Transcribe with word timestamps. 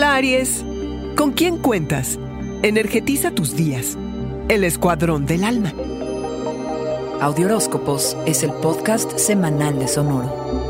Aries, 0.00 0.64
¿con 1.16 1.32
quién 1.32 1.58
cuentas? 1.58 2.18
Energetiza 2.62 3.30
tus 3.30 3.54
días. 3.54 3.98
El 4.48 4.64
Escuadrón 4.64 5.26
del 5.26 5.44
Alma. 5.44 5.74
Audioróscopos 7.20 8.16
es 8.24 8.42
el 8.42 8.52
podcast 8.54 9.18
semanal 9.18 9.78
de 9.78 9.88
Sonoro. 9.88 10.61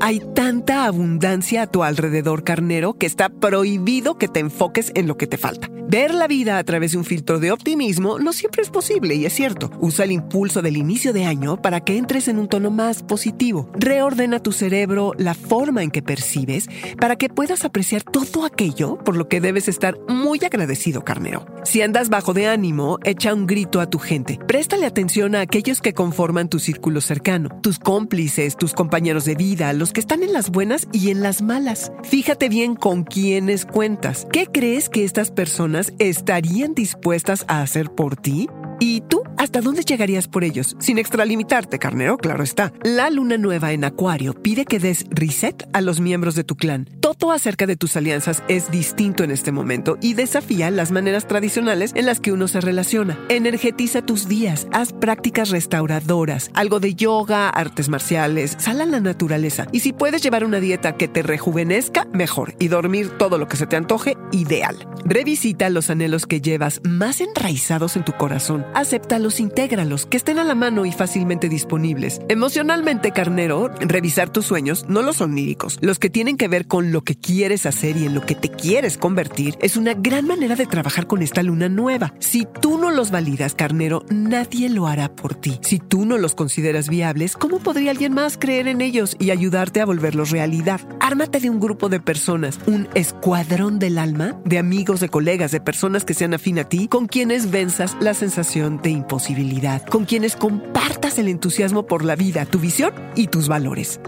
Hay 0.00 0.20
tanta 0.20 0.84
abundancia 0.84 1.62
a 1.62 1.66
tu 1.66 1.82
alrededor, 1.82 2.44
carnero, 2.44 2.94
que 2.94 3.06
está 3.06 3.28
prohibido 3.28 4.16
que 4.16 4.28
te 4.28 4.38
enfoques 4.38 4.92
en 4.94 5.08
lo 5.08 5.16
que 5.16 5.26
te 5.26 5.38
falta. 5.38 5.68
Ver 5.90 6.12
la 6.12 6.26
vida 6.26 6.58
a 6.58 6.64
través 6.64 6.92
de 6.92 6.98
un 6.98 7.04
filtro 7.06 7.40
de 7.40 7.50
optimismo 7.50 8.18
no 8.18 8.34
siempre 8.34 8.60
es 8.60 8.68
posible 8.68 9.14
y 9.14 9.24
es 9.24 9.32
cierto. 9.32 9.70
Usa 9.80 10.04
el 10.04 10.12
impulso 10.12 10.60
del 10.60 10.76
inicio 10.76 11.14
de 11.14 11.24
año 11.24 11.62
para 11.62 11.80
que 11.80 11.96
entres 11.96 12.28
en 12.28 12.38
un 12.38 12.46
tono 12.46 12.70
más 12.70 13.02
positivo. 13.02 13.70
Reordena 13.72 14.38
tu 14.38 14.52
cerebro 14.52 15.14
la 15.16 15.32
forma 15.32 15.82
en 15.82 15.90
que 15.90 16.02
percibes 16.02 16.68
para 17.00 17.16
que 17.16 17.30
puedas 17.30 17.64
apreciar 17.64 18.02
todo 18.02 18.44
aquello 18.44 18.98
por 18.98 19.16
lo 19.16 19.28
que 19.28 19.40
debes 19.40 19.66
estar 19.66 19.98
muy 20.08 20.38
agradecido, 20.44 21.04
carnero. 21.04 21.46
Si 21.64 21.80
andas 21.80 22.10
bajo 22.10 22.34
de 22.34 22.48
ánimo, 22.48 22.98
echa 23.02 23.32
un 23.32 23.46
grito 23.46 23.80
a 23.80 23.88
tu 23.88 23.98
gente. 23.98 24.38
Préstale 24.46 24.84
atención 24.84 25.34
a 25.34 25.40
aquellos 25.40 25.80
que 25.80 25.94
conforman 25.94 26.50
tu 26.50 26.58
círculo 26.58 27.00
cercano, 27.00 27.48
tus 27.62 27.78
cómplices, 27.78 28.58
tus 28.58 28.74
compañeros 28.74 29.24
de 29.24 29.36
vida, 29.36 29.72
los 29.72 29.87
que 29.92 30.00
están 30.00 30.22
en 30.22 30.32
las 30.32 30.50
buenas 30.50 30.88
y 30.92 31.10
en 31.10 31.22
las 31.22 31.42
malas. 31.42 31.92
Fíjate 32.04 32.48
bien 32.48 32.74
con 32.74 33.04
quiénes 33.04 33.66
cuentas. 33.66 34.26
¿Qué 34.32 34.46
crees 34.46 34.88
que 34.88 35.04
estas 35.04 35.30
personas 35.30 35.92
estarían 35.98 36.74
dispuestas 36.74 37.44
a 37.48 37.62
hacer 37.62 37.90
por 37.90 38.16
ti? 38.16 38.48
¿Y 38.80 39.00
tú 39.02 39.22
hasta 39.36 39.60
dónde 39.60 39.82
llegarías 39.82 40.28
por 40.28 40.44
ellos? 40.44 40.76
Sin 40.78 40.98
extralimitarte, 40.98 41.78
carnero, 41.78 42.16
claro 42.16 42.44
está. 42.44 42.72
La 42.82 43.10
luna 43.10 43.36
nueva 43.36 43.72
en 43.72 43.84
Acuario 43.84 44.34
pide 44.34 44.64
que 44.64 44.78
des 44.78 45.04
reset 45.10 45.68
a 45.72 45.80
los 45.80 46.00
miembros 46.00 46.34
de 46.34 46.44
tu 46.44 46.54
clan. 46.54 46.88
Todo 47.16 47.32
acerca 47.32 47.66
de 47.66 47.76
tus 47.76 47.96
alianzas 47.96 48.42
es 48.48 48.70
distinto 48.70 49.24
en 49.24 49.30
este 49.30 49.50
momento 49.50 49.96
y 50.02 50.12
desafía 50.12 50.70
las 50.70 50.90
maneras 50.90 51.26
tradicionales 51.26 51.92
en 51.94 52.04
las 52.04 52.20
que 52.20 52.32
uno 52.32 52.48
se 52.48 52.60
relaciona. 52.60 53.18
Energetiza 53.30 54.02
tus 54.02 54.28
días, 54.28 54.68
haz 54.72 54.92
prácticas 54.92 55.48
restauradoras, 55.48 56.50
algo 56.52 56.80
de 56.80 56.94
yoga, 56.94 57.48
artes 57.48 57.88
marciales, 57.88 58.56
sal 58.58 58.82
a 58.82 58.86
la 58.86 59.00
naturaleza. 59.00 59.68
Y 59.72 59.80
si 59.80 59.94
puedes 59.94 60.22
llevar 60.22 60.44
una 60.44 60.60
dieta 60.60 60.96
que 60.96 61.08
te 61.08 61.22
rejuvenezca, 61.22 62.06
mejor. 62.12 62.54
Y 62.58 62.68
dormir 62.68 63.08
todo 63.16 63.38
lo 63.38 63.48
que 63.48 63.56
se 63.56 63.66
te 63.66 63.76
antoje, 63.76 64.16
ideal. 64.30 64.76
Revisita 65.06 65.70
los 65.70 65.88
anhelos 65.88 66.26
que 66.26 66.42
llevas 66.42 66.80
más 66.84 67.22
enraizados 67.22 67.96
en 67.96 68.04
tu 68.04 68.12
corazón 68.12 68.66
acéptalos, 68.74 69.40
intégralos, 69.40 70.04
que 70.06 70.18
estén 70.18 70.38
a 70.38 70.44
la 70.44 70.54
mano 70.54 70.84
y 70.84 70.92
fácilmente 70.92 71.48
disponibles. 71.48 72.20
Emocionalmente, 72.28 73.12
carnero, 73.12 73.70
revisar 73.80 74.30
tus 74.30 74.44
sueños 74.46 74.84
no 74.88 75.02
los 75.02 75.20
oníricos. 75.20 75.78
Los 75.80 75.98
que 75.98 76.10
tienen 76.10 76.36
que 76.36 76.48
ver 76.48 76.66
con 76.66 76.92
lo 76.92 76.97
que 77.02 77.16
quieres 77.16 77.66
hacer 77.66 77.96
y 77.96 78.06
en 78.06 78.14
lo 78.14 78.24
que 78.24 78.34
te 78.34 78.48
quieres 78.48 78.98
convertir 78.98 79.56
es 79.60 79.76
una 79.76 79.94
gran 79.94 80.26
manera 80.26 80.56
de 80.56 80.66
trabajar 80.66 81.06
con 81.06 81.22
esta 81.22 81.42
luna 81.42 81.68
nueva. 81.68 82.14
Si 82.18 82.46
tú 82.60 82.78
no 82.78 82.90
los 82.90 83.10
validas, 83.10 83.54
carnero, 83.54 84.04
nadie 84.10 84.68
lo 84.68 84.86
hará 84.86 85.14
por 85.14 85.34
ti. 85.34 85.58
Si 85.62 85.78
tú 85.78 86.04
no 86.04 86.18
los 86.18 86.34
consideras 86.34 86.88
viables, 86.88 87.36
¿cómo 87.36 87.58
podría 87.58 87.90
alguien 87.90 88.12
más 88.12 88.38
creer 88.38 88.68
en 88.68 88.80
ellos 88.80 89.16
y 89.18 89.30
ayudarte 89.30 89.80
a 89.80 89.86
volverlos 89.86 90.30
realidad? 90.30 90.80
Ármate 91.00 91.40
de 91.40 91.50
un 91.50 91.60
grupo 91.60 91.88
de 91.88 92.00
personas, 92.00 92.58
un 92.66 92.88
escuadrón 92.94 93.78
del 93.78 93.98
alma, 93.98 94.40
de 94.44 94.58
amigos, 94.58 95.00
de 95.00 95.08
colegas, 95.08 95.52
de 95.52 95.60
personas 95.60 96.04
que 96.04 96.14
sean 96.14 96.34
afín 96.34 96.58
a 96.58 96.64
ti, 96.64 96.88
con 96.88 97.06
quienes 97.06 97.50
venzas 97.50 97.96
la 98.00 98.14
sensación 98.14 98.80
de 98.82 98.90
imposibilidad, 98.90 99.84
con 99.86 100.04
quienes 100.04 100.36
compartas 100.36 101.18
el 101.18 101.28
entusiasmo 101.28 101.86
por 101.86 102.04
la 102.04 102.16
vida, 102.16 102.46
tu 102.46 102.58
visión 102.58 102.92
y 103.14 103.28
tus 103.28 103.48
valores. 103.48 104.00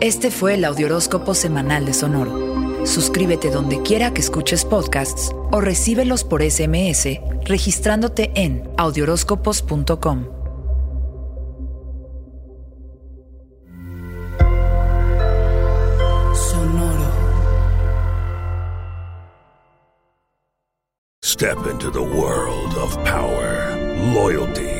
Este 0.00 0.30
fue 0.30 0.54
el 0.54 0.64
Audioróscopo 0.64 1.34
Semanal 1.34 1.84
de 1.84 1.92
Sonoro. 1.92 2.86
Suscríbete 2.86 3.50
donde 3.50 3.82
quiera 3.82 4.14
que 4.14 4.22
escuches 4.22 4.64
podcasts 4.64 5.30
o 5.50 5.60
recíbelos 5.60 6.24
por 6.24 6.42
SMS 6.42 7.20
registrándote 7.44 8.32
en 8.34 8.70
audioróscopos.com. 8.78 10.40
Step 21.22 21.66
into 21.66 21.90
the 21.90 22.02
world 22.02 22.74
of 22.74 22.94
power, 23.04 23.76
loyalty, 24.14 24.79